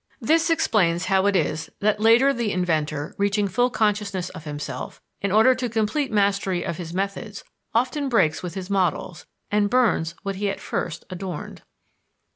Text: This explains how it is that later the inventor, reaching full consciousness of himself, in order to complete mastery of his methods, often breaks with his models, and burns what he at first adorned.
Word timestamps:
This 0.19 0.49
explains 0.49 1.05
how 1.05 1.27
it 1.27 1.35
is 1.35 1.69
that 1.79 1.99
later 1.99 2.33
the 2.33 2.51
inventor, 2.51 3.13
reaching 3.19 3.47
full 3.47 3.69
consciousness 3.69 4.29
of 4.29 4.45
himself, 4.45 4.99
in 5.21 5.31
order 5.31 5.53
to 5.53 5.69
complete 5.69 6.11
mastery 6.11 6.63
of 6.65 6.77
his 6.77 6.91
methods, 6.91 7.43
often 7.75 8.09
breaks 8.09 8.41
with 8.41 8.55
his 8.55 8.67
models, 8.67 9.27
and 9.51 9.69
burns 9.69 10.15
what 10.23 10.37
he 10.37 10.49
at 10.49 10.59
first 10.59 11.05
adorned. 11.11 11.61